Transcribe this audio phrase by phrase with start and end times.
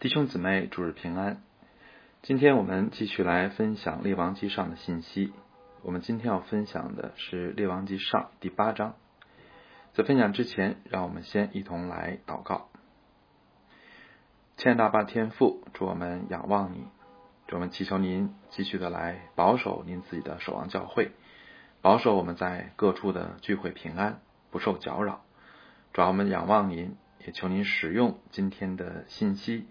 [0.00, 1.42] 弟兄姊妹，主日平安。
[2.22, 5.30] 今天我们继续来分享《列王记上》的信息。
[5.82, 8.94] 我们今天要分享的是《列王记上》第八章。
[9.92, 12.70] 在分享之前，让我们先一同来祷告。
[14.56, 16.86] 亲爱的爸天父，祝我们仰望你，
[17.46, 21.12] 祝我们祈求您继续的来保守您自己的守望教会，
[21.82, 25.20] 保守我们在各处的聚会平安，不受搅扰。
[25.92, 29.66] 主要我们仰望您，也求您使用今天的信息。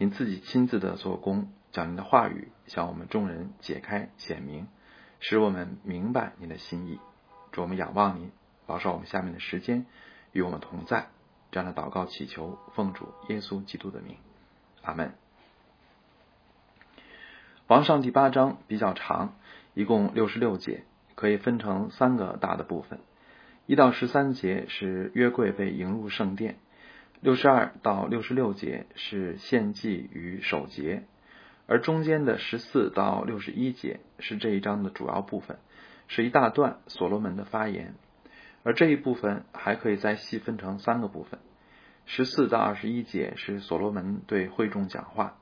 [0.00, 4.66] 您自己亲自的做工，将您的话语向我们众人解开显明，
[5.20, 6.98] 使我们明白您的心意。
[7.52, 8.30] 祝我们仰望您，
[8.64, 9.84] 保守我们下面的时间
[10.32, 11.08] 与我们同在。
[11.50, 14.16] 这样的祷告祈求，奉主耶稣基督的名，
[14.80, 15.12] 阿门。
[17.66, 19.34] 王上第八章比较长，
[19.74, 23.00] 一共六十六节，可以分成三个大的部分。
[23.66, 26.58] 一到十三节是约柜被迎入圣殿。
[27.20, 31.04] 六十二到六十六节是献祭与守节，
[31.66, 35.58] 而中间的十四到六十一节是这一章的主要部分，
[36.08, 37.94] 是一大段所罗门的发言。
[38.62, 41.40] 而这一部分还可以再细分成三个部分：
[42.06, 45.36] 十四到二十一节是所罗门对会众讲话；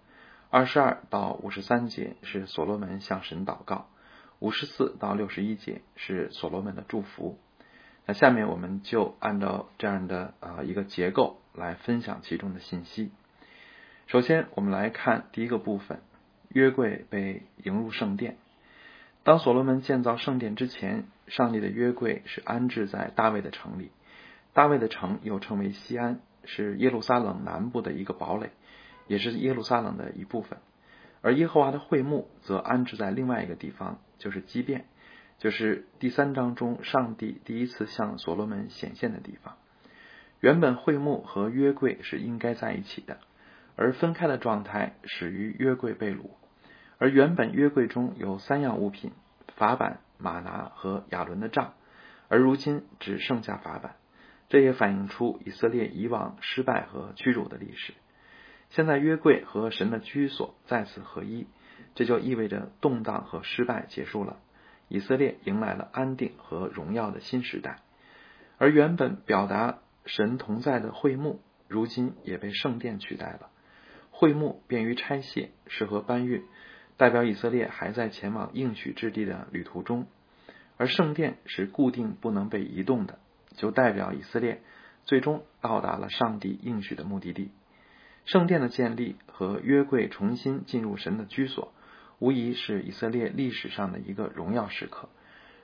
[0.50, 3.86] 二十二到五十三节是所罗门向神祷告；
[4.40, 7.38] 五十四到六十一节是所罗门的祝福。
[8.04, 11.40] 那下面我们就按照这样的呃一个结构。
[11.58, 13.10] 来分享其中的信息。
[14.06, 16.00] 首先，我们来看第一个部分：
[16.48, 18.38] 约柜被迎入圣殿。
[19.22, 23.90] 当所罗门建造圣殿之前，上帝的约柜是安置在大卫的城里。
[24.54, 28.50] 大卫的城又称为西安，是耶路撒冷南部的一个堡垒，
[29.06, 30.58] 也是耶路撒冷的一部分。
[31.20, 34.86] 而耶和华的会幕则安置在另外一个地方，就是基变，
[35.38, 39.56] 就是第三章中上帝第一次向所罗门显现的地方。
[40.40, 43.18] 原本会幕和约柜是应该在一起的，
[43.74, 46.30] 而分开的状态始于约柜被掳。
[46.98, 49.10] 而原本约柜中有三样物品：
[49.56, 51.74] 法版、马拿和亚伦的杖，
[52.28, 53.96] 而如今只剩下法版。
[54.48, 57.94] 这也反映出以色列以往失败和屈辱的历史。
[58.70, 61.48] 现在约柜和神的居所再次合一，
[61.96, 64.36] 这就意味着动荡和失败结束了，
[64.86, 67.80] 以色列迎来了安定和荣耀的新时代。
[68.58, 69.80] 而原本表达。
[70.08, 73.50] 神同在的会幕，如今也被圣殿取代了。
[74.10, 76.42] 会幕便于拆卸，适合搬运，
[76.96, 80.06] 代表以色列还在前往应许之地的旅途中；
[80.78, 83.18] 而圣殿是固定不能被移动的，
[83.54, 84.62] 就代表以色列
[85.04, 87.50] 最终到达了上帝应许的目的地。
[88.24, 91.72] 圣殿的建立和约柜重新进入神的居所，
[92.18, 95.10] 无疑是以色列历史上的一个荣耀时刻，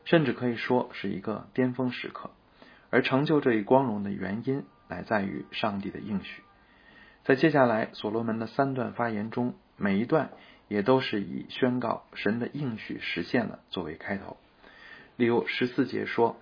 [0.04, 2.30] 甚至可以说是一个巅峰时刻。
[2.94, 6.44] 而成就这一光荣的原因，乃在于上帝的应许。
[7.24, 10.30] 在接下来所罗门的三段发言中，每一段
[10.68, 14.36] 也都是以宣告神的应许实现了作为开头。
[15.16, 16.36] 例如十四节说：“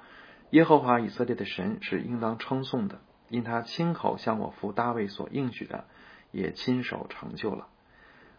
[0.53, 5.87] 耶和华以色列的神是应当称颂的，因他亲口向我父大卫所应许的，
[6.33, 7.69] 也亲手成就了。”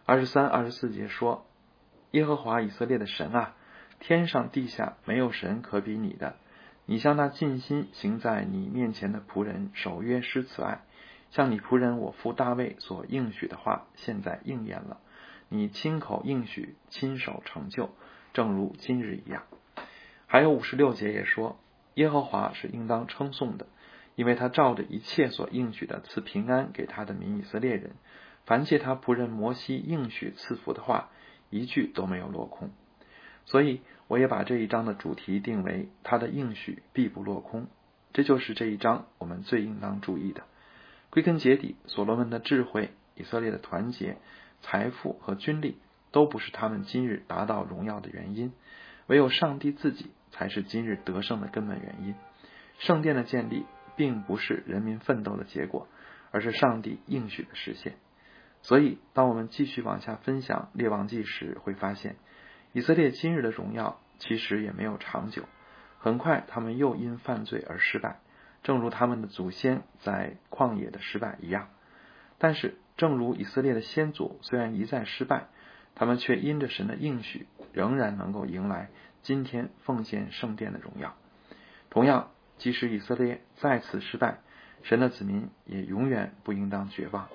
[0.06, 1.44] 二十三、二十四节说
[2.12, 3.56] ：“耶和华以色列的神啊，
[3.98, 6.36] 天上地下没有神可比你的。”
[6.86, 10.82] 你向那尽心行在你面前的仆人守约施慈爱，
[11.30, 15.00] 向你仆人我父大卫所应许的话，现在应验了。
[15.48, 17.90] 你亲口应许，亲手成就，
[18.32, 19.44] 正如今日一样。
[20.26, 21.58] 还有五十六节也说，
[21.94, 23.66] 耶和华是应当称颂的，
[24.14, 27.92] 因为他照着一切所应许的赐平安给他的民以色列人，
[28.44, 31.08] 凡借他仆人摩西应许赐福的话，
[31.48, 32.70] 一句都没有落空。
[33.46, 37.66] 所以，我也把这一章的主题定为“他的应许必不落空”，
[38.14, 40.44] 这就是这一章我们最应当注意的。
[41.10, 44.16] 归根结底，所罗门的智慧、以色列的团结、
[44.62, 45.76] 财富和军力，
[46.10, 48.52] 都不是他们今日达到荣耀的原因，
[49.06, 52.14] 唯有上帝自己才是今日得胜的根本原因。
[52.78, 55.86] 圣殿的建立并不是人民奋斗的结果，
[56.30, 57.94] 而是上帝应许的实现。
[58.62, 62.16] 所以，当我们继续往下分享列王记时，会发现。
[62.74, 65.44] 以色列今日的荣耀其实也没有长久，
[66.00, 68.18] 很快他们又因犯罪而失败，
[68.64, 71.68] 正如他们的祖先在旷野的失败一样。
[72.36, 75.46] 但是，正如以色列的先祖虽然一再失败，
[75.94, 78.90] 他们却因着神的应许，仍然能够迎来
[79.22, 81.14] 今天奉献圣殿的荣耀。
[81.90, 84.40] 同样，即使以色列再次失败，
[84.82, 87.28] 神的子民也永远不应当绝望，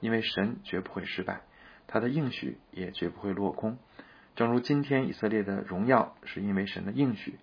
[0.00, 1.42] 因为神绝不会失败，
[1.86, 3.76] 他的应许也绝不会落空。
[4.36, 7.38] 正如今天以色列的荣耀是因为神的应许，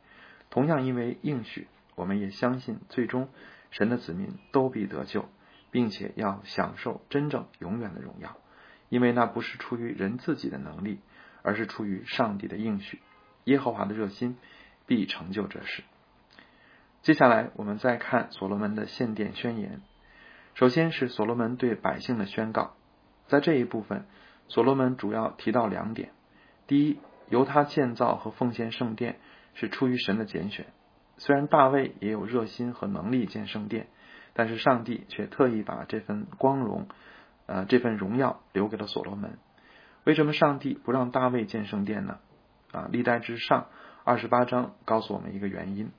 [0.49, 3.29] 同样因为应许，我们也相信最终
[3.71, 5.25] 神的子民都必得救，
[5.71, 8.37] 并且要享受真正永远的荣耀。
[8.89, 10.99] 因为那不是出于人自己的能力，
[11.41, 13.01] 而是出于上帝的应许。
[13.45, 14.37] 耶和华的热心
[14.85, 15.83] 必成就这事。
[17.01, 19.81] 接下来，我们再看所罗门的献殿宣言。
[20.53, 22.75] 首先是所罗门对百姓的宣告，
[23.25, 24.05] 在这一部分，
[24.47, 26.11] 所罗门主要提到两点：
[26.67, 26.99] 第一，
[27.29, 29.17] 由他建造和奉献圣殿
[29.53, 30.65] 是出于神的拣选。
[31.17, 33.87] 虽然大卫也有热心和能力建圣殿，
[34.33, 36.87] 但是上帝却特意把这份光荣，
[37.45, 39.37] 呃，这份荣耀留给了所罗门。
[40.05, 42.19] 为什么上帝不让大卫建圣殿呢？
[42.71, 43.67] 啊，历代之上
[44.03, 45.91] 二十八章告诉我们一个原因：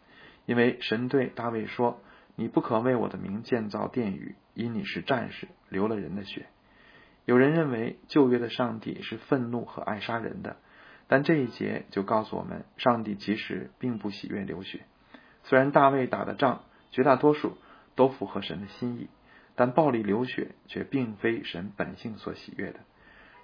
[0.46, 2.00] 因为神对大卫说
[2.36, 6.46] ：“你不可为我的名建造殿宇，因你是战士，流了人的血。”
[7.24, 10.56] 有人认为旧约的上帝是愤怒和爱杀人的，
[11.08, 14.84] 但这一节就告诉我们，上帝其实并不喜悦流血。
[15.44, 17.56] 虽然大卫打的仗绝大多数
[17.94, 19.08] 都符合神的心意，
[19.54, 22.80] 但暴力流血却并非神本性所喜悦的。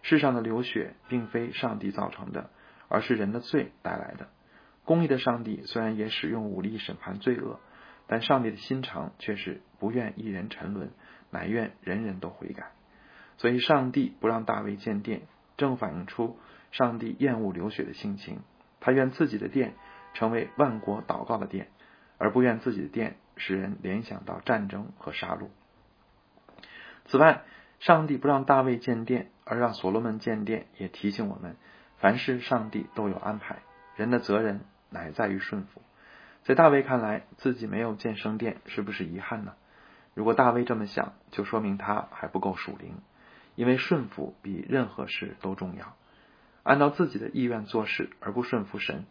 [0.02, 2.50] 世上的流血并非上帝造成的，
[2.88, 4.28] 而是人的罪带来的。
[4.84, 7.60] 公义的上帝虽然也使用武力审判罪恶，
[8.06, 10.90] 但上帝的心肠却是不愿一人沉沦，
[11.30, 12.72] 乃愿人人都悔改。
[13.40, 15.22] 所以，上帝不让大卫建殿，
[15.56, 16.38] 正反映出
[16.72, 18.40] 上帝厌恶流血的性情。
[18.80, 19.74] 他愿自己的殿
[20.12, 21.68] 成为万国祷告的殿。
[22.22, 25.48] 而不愿自己的殿使人联想到战争和杀戮。
[27.06, 27.44] 此外，
[27.78, 31.56] 上帝不让大卫建殿，而让所罗门建殿，也提醒我们：
[31.96, 33.60] 凡事上帝都有安排，
[33.96, 34.60] 人的责任
[34.90, 35.80] 乃在于顺服。
[36.42, 39.54] 在大卫看来，自己没有建圣殿，是不是遗憾呢？
[40.12, 42.96] 如果大卫这么想，就说明他还不够属灵，
[43.60, 45.94] 因为顺服比任何事都重要。
[46.62, 49.04] 按照自己的意愿做事而不顺服神，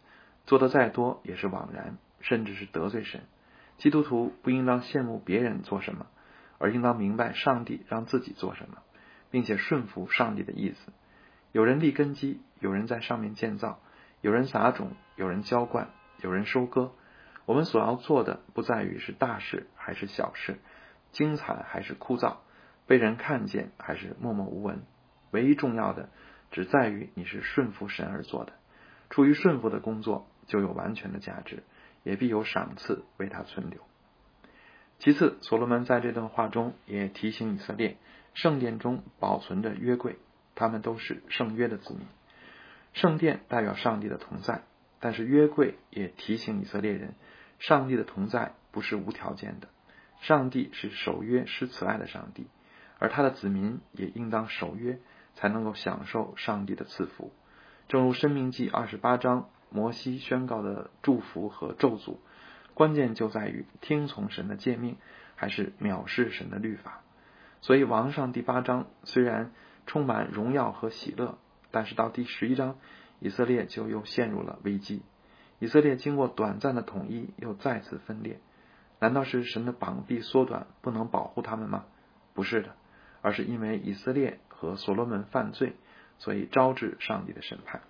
[0.44, 1.98] 做的再多也是枉然。
[2.20, 3.20] 甚至是得罪神。
[3.78, 6.06] 基督徒不应当羡慕别人做什么，
[6.58, 8.78] 而应当明白上帝让自己做什么，
[9.30, 10.92] 并且顺服上帝的意思。
[11.52, 13.78] 有人立根基，有人在上面建造，
[14.20, 15.90] 有人撒种，有人浇灌，
[16.22, 16.90] 有人收割。
[17.46, 20.58] 我们所要做的，不在于是大事还是小事，
[21.12, 22.38] 精彩还是枯燥，
[22.90, 24.82] 被人看见还是默默无闻。
[25.30, 26.08] 唯一重要的，
[26.50, 28.54] 只在于你是顺服神而做的。
[29.10, 31.62] 出于顺服的工作，就有完全的价值。
[32.02, 33.78] 也必有赏赐为他存留。
[34.98, 37.96] 其次，所罗门在这段话中也提醒以色列，
[38.34, 40.16] 圣殿中保存着约柜，
[40.56, 42.02] 他们都是圣约的子民。
[42.92, 44.62] 圣殿代表上帝的同在，
[44.98, 47.14] 但是约柜也提醒以色列人，
[47.60, 49.68] 上帝的同在不是无条件的，
[50.22, 52.46] 上帝是守约施慈爱的上帝，
[53.00, 55.00] 而他的子民也应当守约，
[55.34, 57.32] 才能够享受上帝的赐福。
[57.88, 59.48] 正如《生命记》二十八章。
[59.72, 62.16] 摩西宣告的祝福和咒诅，
[62.74, 64.96] 关键就在于听从神的诫命，
[65.36, 67.02] 还是藐视神的律法。
[67.60, 69.52] 所以王上第八章虽然
[69.86, 71.38] 充满荣耀和喜乐，
[71.70, 72.78] 但是到第十一章，
[73.20, 75.02] 以色列就又陷入了危机。
[75.60, 78.40] 以色列经过短暂的统一，又再次分裂。
[78.98, 81.84] 难道是神的膀臂缩短，不能保护他们吗？
[82.34, 82.74] 不是的，
[83.22, 85.74] 而是因为以色列和所罗门犯罪，
[86.18, 87.82] 所以招致上帝的审判。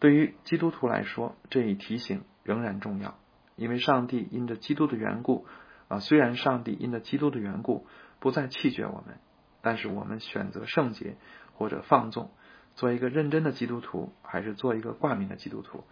[0.00, 3.16] 对于基督徒来说，这一提醒仍然重要，
[3.56, 5.46] 因为上帝因着基督的缘故
[5.88, 7.86] 啊，虽然上帝因着基督的缘故
[8.20, 9.18] 不再弃绝我们，
[9.62, 11.16] 但是我们选择圣洁
[11.54, 12.30] 或者放纵，
[12.74, 15.84] 做一个认真的基督徒，还是做一个挂名的基督徒，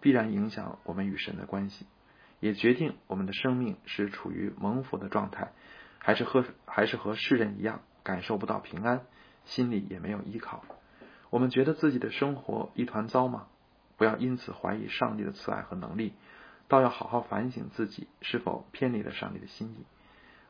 [0.00, 1.86] 必然影响我们与神的关系，
[2.40, 5.52] 也决定我们的生命是处于蒙福的状态，
[5.98, 9.02] 还是和还是和世人一样感受不到平安，
[9.44, 10.64] 心里也没有依靠。
[11.30, 13.46] 我们觉得自己的生活一团糟吗？
[13.96, 16.14] 不要因此怀疑上帝的慈爱和能力，
[16.68, 19.84] 倒要好好反省自己是否偏离了上帝的心意。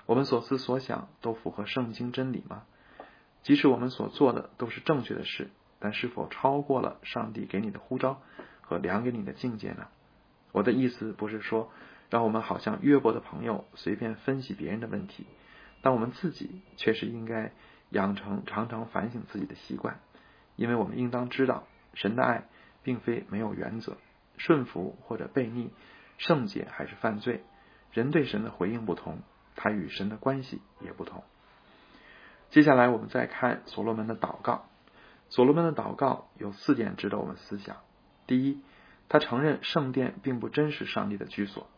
[0.07, 2.63] 我们所思所想都符合圣经真理吗？
[3.43, 8.21] 即使我们所做的都是正确的事，但是否超过了上帝给你的呼召
[8.61, 9.89] 和量给你的境界呢？
[10.53, 11.71] 我的意思不是说
[12.09, 15.27] 让我们好像约伯的朋友随便分析别人的问题，
[15.83, 17.53] 但我们自己却是应该
[17.91, 20.01] 养成常常反省自己的习惯，
[20.57, 22.45] 因为我们应当知道神的爱。
[22.83, 23.99] 并非没有原则，
[24.39, 25.71] 顺服或者悖逆，
[26.17, 27.45] 圣洁还是犯罪，
[27.93, 29.19] 人对神的回应不同，
[29.55, 31.23] 他与神的关系也不同。
[32.49, 34.65] 接下来我们再看所罗门的祷告。
[35.29, 37.77] 所罗门的祷告有四点值得我们思想：
[38.27, 38.63] 第一，
[39.11, 41.69] 他承认圣殿并不真实上帝的居所。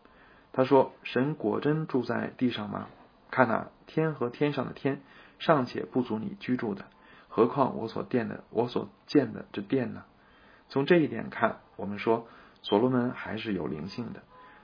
[0.52, 2.86] 他说：“神果真住在地上吗？
[3.32, 5.02] 看呐，天和天上的天
[5.38, 6.86] 尚且不足你居住的，
[7.28, 10.04] 何况我所殿的，我所建的这殿呢？”
[10.70, 12.26] 从这一点看，我们说
[12.62, 14.22] 所罗门还是有灵性的。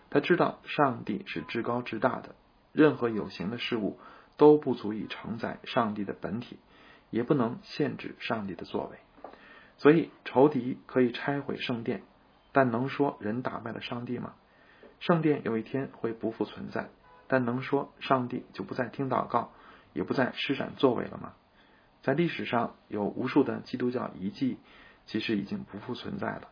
[0.09, 2.35] 他知道上帝是至高至大的，
[2.73, 3.99] 任何有形的事物
[4.39, 6.59] 都不足以承载上帝的本体，
[7.11, 8.97] 也不能限制上帝的作为。
[9.77, 12.03] 所以，仇敌可以拆毁圣殿，
[12.53, 14.33] 但能说人打败了上帝吗？
[14.99, 16.89] 圣殿有一天会不复存在，
[17.29, 19.53] 但能说上帝就不再听祷告，
[19.93, 21.35] 也不再施展作为了吗？
[22.03, 24.59] 在历史上有无数的基督教遗迹，
[25.05, 26.49] 其实已经不复存在了。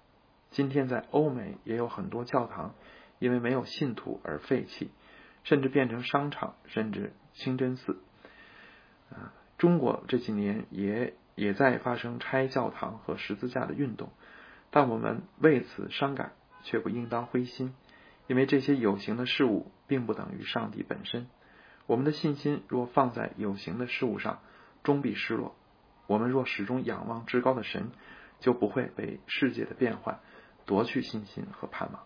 [0.50, 2.75] 今天在欧美也有很多教堂，
[3.18, 4.90] 因为没有信徒而废弃，
[5.45, 7.99] 甚至变成商场，甚至清真寺。
[9.11, 14.11] 啊，中国这几年也也在发生拆教堂和十字架的运动，
[14.71, 16.33] 但我们为此伤感，
[16.64, 17.75] 却不应当灰心。
[18.26, 21.28] 因为这些有形的事物并不等于上帝本身，
[21.87, 24.40] 我们的信心若放在有形的事物上，
[24.83, 25.54] 终必失落。
[26.06, 27.90] 我们若始终仰望至高的神，
[28.40, 30.21] 就不会被世界的变幻
[30.64, 32.02] 夺去信心和盼望。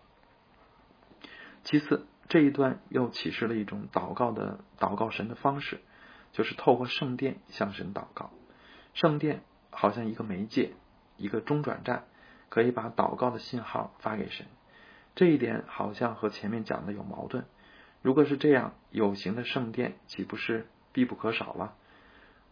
[1.63, 5.81] 其次，这一段又启示了一种祷告的祷告神的方式，
[6.31, 8.31] 就是透过圣殿向神祷告。
[8.93, 10.73] 圣殿好像一个媒介，
[11.17, 12.05] 一个中转站，
[12.49, 14.47] 可以把祷告的信号发给神。
[15.15, 17.45] 这一点好像和前面讲的有矛盾。
[18.01, 21.75] 如果是这样，有形的圣殿岂不是必不可少了？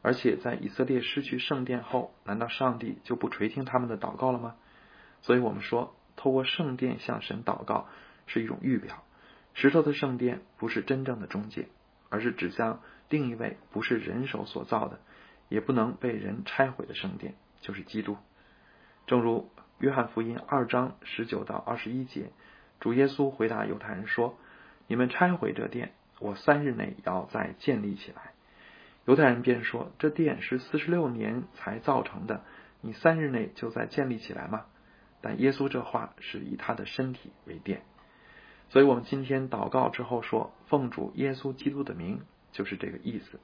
[0.01, 4.56] 而且在以色列失去圣殿后，难道上帝就不垂听他们的祷告了吗？
[5.22, 7.88] 所以我们说，透过圣殿向神祷告
[8.28, 9.04] 是一种预表。
[9.54, 11.68] 石头的圣殿不是真正的中介，
[12.10, 15.00] 而是指向另一位不是人手所造的，
[15.50, 18.16] 也不能被人拆毁的圣殿，就是基督。
[19.10, 19.50] 正如
[19.80, 22.30] 约翰福音二章十九到二十一节。
[22.80, 24.38] 主耶稣回答犹太人说
[24.86, 28.34] ：“你们拆毁这殿，我三日内要再建立起来。”
[29.08, 32.44] 犹太人便说：“这殿是四十六年才造成的，
[32.82, 34.68] 你三日内就再建立起来吗？”
[35.22, 37.82] 但耶稣这话是以他的身体为殿，
[38.70, 42.22] 所以我们今天祷告之后说：“奉主耶稣基督的名”，
[42.54, 43.39] 就是这个意思。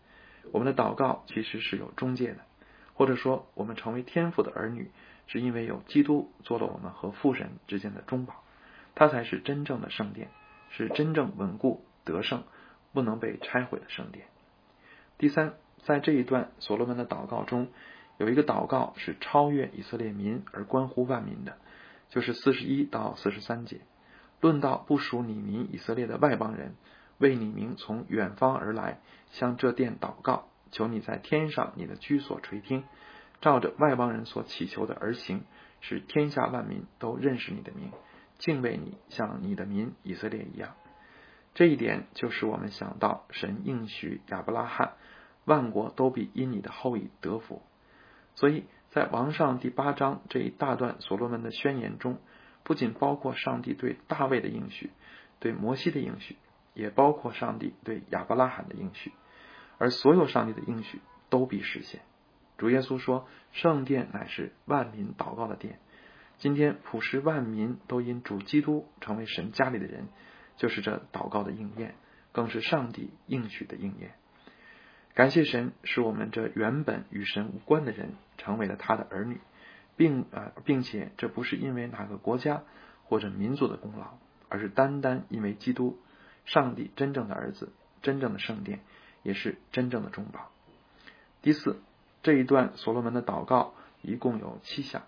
[0.52, 2.42] 我们的祷告其实是有中介的，
[2.94, 4.92] 或者说我们成为天父的儿女，
[5.27, 8.44] 是因为有基督做了我们和父神之间的中保。
[8.96, 10.29] 它才是真正的圣殿，
[10.70, 12.44] 是真正稳固得胜、
[12.94, 14.27] 不能被拆毁的圣殿。
[15.17, 17.67] 第三，在这一段所罗门的祷告中，
[18.17, 21.58] 有一个祷告是超越以色列民而关乎万民的，
[22.10, 23.82] 就是四十一到四十三节，
[24.39, 26.75] 论到不属你民以色列的外邦人，
[27.17, 29.01] 为你名从远方而来，
[29.32, 32.86] 向这殿祷告，求你在天上你的居所垂听，
[33.46, 35.44] 照着外邦人所祈求的而行，
[35.80, 37.92] 使天下万民都认识你的名。
[38.40, 40.74] 敬畏你，像你的民以色列一样，
[41.54, 44.94] 这一点就使我们想到神应许亚伯拉罕，
[45.44, 47.62] 万国都必因你的后裔得福。
[48.34, 52.18] 所以在王上第八章这一大段所罗门的宣言中，
[52.64, 54.90] 不仅包括上帝对大卫的应许，
[55.40, 56.36] 对摩西的应许，
[56.74, 59.14] 也包括上帝对亚伯拉罕的应许，
[59.78, 61.00] 而所有上帝的应许
[61.30, 62.02] 都必实现。
[62.58, 65.80] 主耶稣说：“圣殿乃是万民祷告的殿。”
[66.38, 70.08] 今天普世万民都因主基督成为神家里的人，
[70.58, 71.96] 就是这祷告的应验，
[72.34, 74.16] 更是上帝应许的应验。
[75.14, 79.40] 感谢神，使我们这原本与神无关的人成为了他的儿女，
[79.96, 82.64] 并啊，并且这不是因为哪个国家
[83.06, 84.18] 或者民族的功劳，
[84.50, 85.98] 而是单单因为基督，
[86.44, 87.72] 上帝真正的儿子，
[88.02, 88.82] 真正的圣殿，
[89.24, 90.52] 也是真正的中保。
[91.42, 91.82] 第四，
[92.25, 95.03] 这一段所罗门的祷告一共有七项。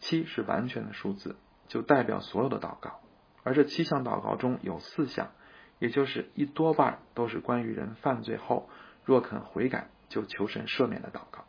[0.00, 3.00] 七是完全的数字，就代表所有的祷告。
[3.42, 5.30] 而这七项祷告中有四项，
[5.78, 8.68] 也就是一多半都是关于人犯罪后
[9.02, 11.46] 若肯悔改就求神赦免的祷告。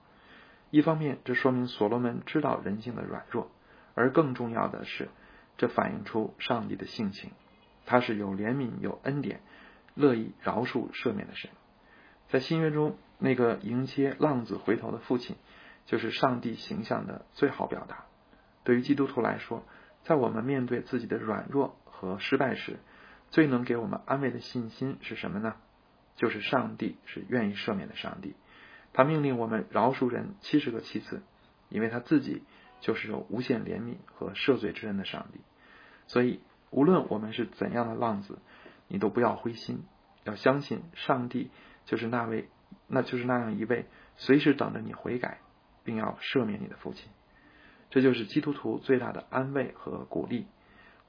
[0.70, 3.48] 一方面，这说明所罗门知道人性的软弱；
[3.96, 5.10] 而更重要的是，
[5.58, 7.32] 这反映出上帝的性情，
[7.86, 9.42] 他是有怜悯、有恩典、
[9.96, 11.52] 乐意饶恕赦免的神。
[12.30, 15.38] 在新约中，那个迎接浪子回头的父亲，
[15.86, 18.04] 就是上帝形象的最好表达。
[18.66, 19.64] 对于基督徒来说，
[20.04, 22.80] 在我们面对自己的软弱和失败时，
[23.32, 25.56] 最能给我们安慰的信心是什么呢？
[26.18, 28.36] 就是上帝是愿意赦免的上帝，
[28.92, 31.24] 他命令我们饶恕人七十个七次，
[31.70, 32.44] 因为他自己
[32.82, 35.40] 就是有无限怜悯和赦罪之恩的上帝。
[36.08, 38.40] 所以，无论我们是怎样的浪子，
[38.90, 39.86] 你都不要灰心，
[40.26, 41.52] 要相信上帝
[41.86, 42.50] 就是那位，
[42.88, 45.40] 那就是那样一位随时等着你悔改，
[45.84, 47.10] 并要赦免你的父亲。
[47.90, 50.48] 这就是基督徒最大的安慰和鼓励。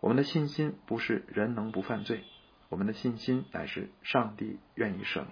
[0.00, 2.24] 我们的信心不是人能不犯罪，
[2.68, 5.30] 我们的信心乃是上帝愿意赦免。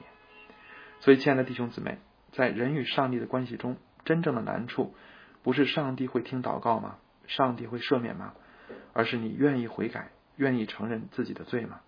[1.00, 1.98] 所以，亲爱的弟兄姊妹，
[2.30, 4.94] 在人与上帝的关系中，真正的难处
[5.42, 6.96] 不是上帝会听祷告吗？
[7.26, 8.34] 上帝会赦免吗？
[8.94, 11.80] 而是你愿意悔改，愿意承认自己的罪吗？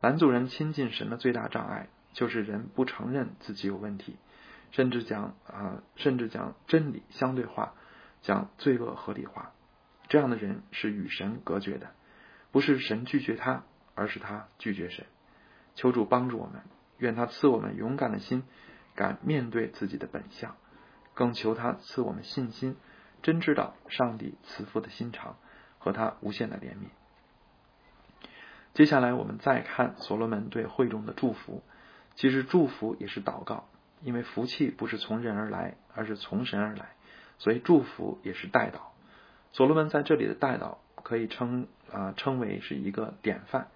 [0.00, 4.16] 男主人亲近神的最大障碍就是人不承认自己有问题，
[4.72, 7.74] 甚至讲啊，甚至讲真理相对化，
[8.22, 9.52] 讲罪恶合理化。
[10.08, 11.92] 这样的人是与神隔绝的，
[12.50, 13.62] 不是神拒绝他，
[13.94, 15.06] 而是他拒绝神。
[15.76, 16.62] 求主帮助我们，
[16.96, 18.42] 愿他赐我们勇敢的心，
[18.96, 20.56] 敢面对自己的本相，
[21.14, 22.74] 更求他赐我们信心，
[23.22, 25.36] 真知道上帝慈父的心肠
[25.78, 26.88] 和他无限的怜悯。
[28.74, 31.62] 接下来我们再看所罗门对会众的祝福。
[32.18, 33.68] 其实祝福也是祷告，
[34.02, 36.96] 因为福气不是从人而来，而是从神而来，
[37.38, 38.80] 所以祝福也是代祷。
[39.52, 43.68] 所罗门在这里的代祷可以称啊称为是一个典范，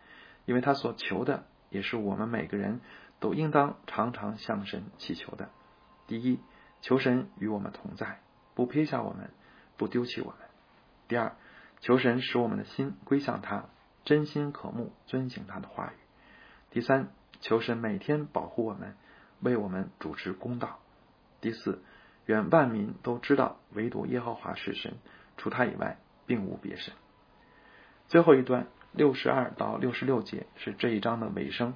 [0.44, 2.80] 因为他所求的也是我们每个人
[3.20, 5.48] 都应当常常向神祈求的。
[6.08, 6.40] 第一，
[6.80, 8.18] 求神与我们同在，
[8.56, 9.30] 不撇下我们，
[9.76, 10.40] 不丢弃我们；
[11.06, 11.36] 第二，
[11.78, 13.66] 求神使我们的心归向他，
[14.04, 15.94] 真心渴慕遵行他的话语；
[16.70, 17.12] 第三。
[17.42, 18.96] 求神每天保护我们，
[19.40, 20.78] 为我们主持公道。
[21.40, 21.82] 第四，
[22.24, 24.94] 愿万民都知道，唯独耶和华是神，
[25.36, 26.94] 除他以外，并无别神。
[28.06, 31.74] 最后一段六十二到六十六节是这一章的尾声。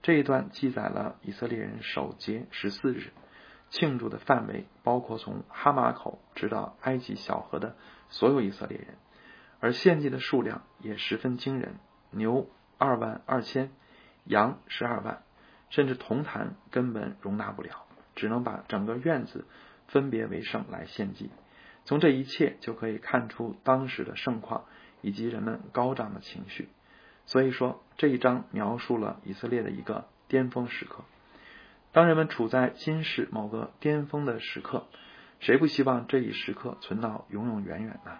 [0.00, 3.12] 这一段记载了以色列人守节十四日，
[3.68, 7.76] 庆祝的范围包括从哈马口直到埃及小河的
[8.08, 8.96] 所有以色列人，
[9.60, 11.74] 而献祭的数量也十分惊人，
[12.10, 13.70] 牛二万二千。
[14.24, 15.22] 羊十二万，
[15.70, 19.46] 甚至铜坛根本容纳不了，只能把整个院子
[19.88, 21.30] 分别为圣来献祭。
[21.84, 24.64] 从这一切就可以看出当时的盛况
[25.00, 26.68] 以及人们高涨的情绪。
[27.26, 31.04] 所以说这一章描述了以色列的一个巅峰时刻。
[31.92, 34.86] 当人们处在今世某个巅峰的时刻，
[35.40, 38.18] 谁不希望这一时刻存到永永远远呢？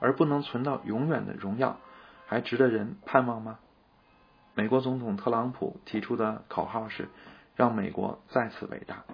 [0.00, 1.78] 而不能存到永远的荣耀，
[2.26, 3.58] 还值得人盼望吗？
[4.56, 7.08] 美国总统特朗普提出的口号是
[7.56, 9.04] “让美国再次伟大”。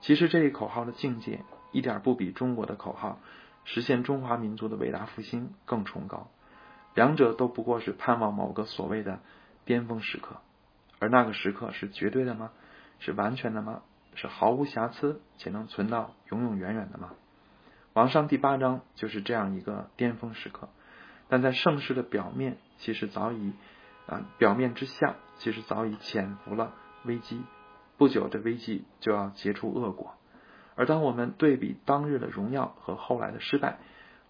[0.00, 1.40] 其实这一口号的境界
[1.72, 3.18] 一点不比中国的口号
[3.66, 6.28] “实现中华民族的伟大复兴”更崇高。
[6.94, 9.18] 两者都不过是盼望某个所谓的
[9.64, 10.36] 巅峰时刻，
[11.00, 12.50] 而那个时刻是绝对的吗？
[13.00, 13.82] 是完全的吗？
[14.14, 17.10] 是毫无瑕疵且能存到永永远远的吗？
[17.94, 20.68] 王上第八章就是这样一个巅峰时刻，
[21.28, 23.52] 但在盛世的表面，其实早已。
[24.08, 27.42] 啊，表面之下其实早已潜伏了危机，
[27.98, 30.14] 不久这危机就要结出恶果。
[30.74, 33.78] 而当我们对比当日的荣耀和后来的失败，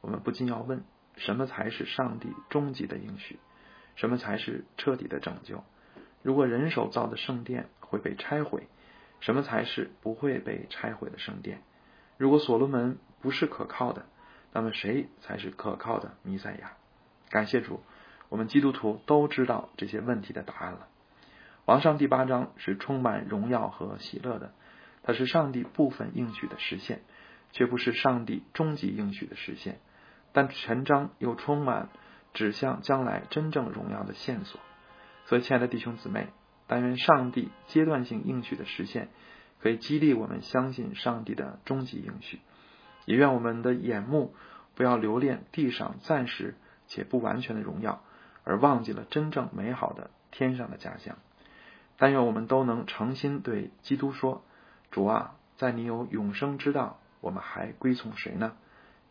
[0.00, 0.82] 我们不禁要问：
[1.16, 3.38] 什么才是上帝终极的应许？
[3.94, 5.62] 什么才是彻底的拯救？
[6.22, 8.66] 如果人手造的圣殿会被拆毁，
[9.20, 11.62] 什么才是不会被拆毁的圣殿？
[12.16, 14.06] 如果所罗门不是可靠的，
[14.52, 16.72] 那么谁才是可靠的弥赛亚？
[17.30, 17.80] 感谢主。
[18.28, 20.88] 我们基督徒都知道这些问题的答案了。
[21.64, 24.52] 王上第八章是充满荣耀和喜乐的，
[25.02, 27.02] 它是上帝部分应许的实现，
[27.52, 29.78] 却不是上帝终极应许的实现。
[30.32, 31.88] 但全章又充满
[32.34, 34.60] 指向将来真正荣耀的线索。
[35.26, 36.28] 所以，亲爱的弟兄姊妹，
[36.66, 39.08] 但愿上帝阶段性应许的实现，
[39.60, 42.40] 可以激励我们相信上帝的终极应许，
[43.04, 44.34] 也愿我们的眼目
[44.74, 46.54] 不要留恋地上暂时
[46.86, 48.02] 且不完全的荣耀。
[48.48, 51.18] 而忘记了真正美好的天上的家乡。
[51.98, 54.42] 但愿我们都能诚心对基督说
[54.90, 58.56] ：“主啊，在你有永生之道，我们还归从谁呢？”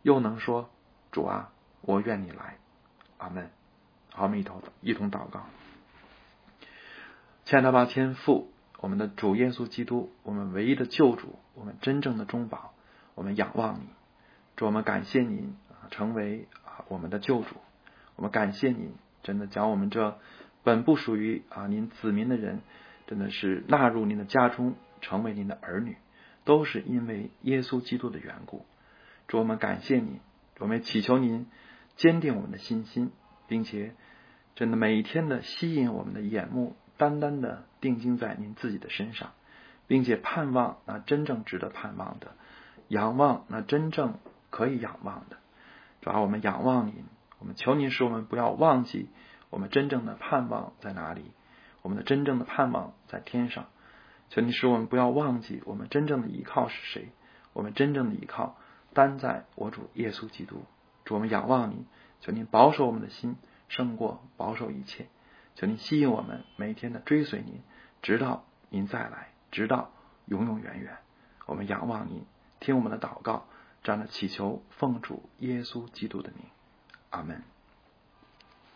[0.02, 0.72] 又能说
[1.12, 2.58] ：“主啊，我愿你来。”
[3.20, 3.52] 阿门。
[4.12, 5.46] 好，我们一同一同祷告。
[7.46, 12.74] 亲爱的爸天父，我们的主耶稣基督，我们唯一的救主，我们真正的中保，
[13.14, 13.88] 我们仰望你。
[14.56, 17.56] 主，我们感谢您啊，成为啊我们的救主。
[18.16, 18.96] 我们感谢您。
[19.28, 20.18] 真的将我们这
[20.64, 22.62] 本不属于啊您子民的人，
[23.08, 25.98] 真的是纳入您的家中，成为您的儿女，
[26.46, 28.66] 都是因为耶稣基督的缘故。
[29.28, 30.22] 主我们感谢您，
[30.60, 31.46] 我们祈求您
[31.98, 33.12] 坚定我们的信心，
[33.50, 33.96] 并且
[34.56, 39.34] 真的每一天的吸引我们的眼目，单单的定睛在您自己的身上，
[39.88, 42.32] 并且盼望那真正值得盼望的，
[42.88, 45.36] 仰望那真正可以仰望的。
[46.00, 47.04] 主要我们仰望您。
[47.40, 49.10] 我们求您使我们不要忘记
[49.50, 51.32] 我们真正的盼望在哪里，
[51.82, 53.66] 我们的真正的盼望在天上。
[54.30, 57.10] 求您使我们不要忘记我们真正的依靠是谁，
[57.54, 58.58] 我们真正的依靠
[58.94, 60.64] 单在我主耶稣基督。
[61.06, 61.86] 主，我们仰望您，
[62.20, 63.38] 求您保守我们的心
[63.70, 65.08] 胜过保守一切。
[65.56, 67.62] 求您吸引我们每天的追随您，
[68.02, 69.92] 直到您再来，直到
[70.26, 70.98] 永永远远。
[71.46, 72.26] 我们仰望您，
[72.60, 73.46] 听我们的祷告，
[73.82, 76.57] 这样的祈求奉主耶稣基督的名。
[77.14, 77.44] Amen.